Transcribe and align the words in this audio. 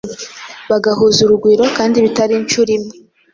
bagahuza 0.69 1.19
urugwiro, 1.23 1.65
kandi 1.77 1.97
bitari 2.05 2.33
inshuro 2.39 2.69
imwe. 2.77 2.95